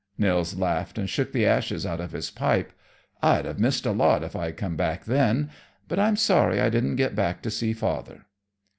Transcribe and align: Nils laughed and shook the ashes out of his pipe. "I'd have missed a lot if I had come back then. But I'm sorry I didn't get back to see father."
Nils 0.17 0.57
laughed 0.57 0.97
and 0.97 1.07
shook 1.07 1.31
the 1.31 1.45
ashes 1.45 1.85
out 1.85 2.01
of 2.01 2.11
his 2.13 2.31
pipe. 2.31 2.73
"I'd 3.21 3.45
have 3.45 3.59
missed 3.59 3.85
a 3.85 3.91
lot 3.91 4.23
if 4.23 4.35
I 4.35 4.45
had 4.45 4.57
come 4.57 4.75
back 4.75 5.05
then. 5.05 5.51
But 5.87 5.99
I'm 5.99 6.15
sorry 6.15 6.59
I 6.59 6.69
didn't 6.71 6.95
get 6.95 7.13
back 7.13 7.43
to 7.43 7.51
see 7.51 7.71
father." 7.73 8.25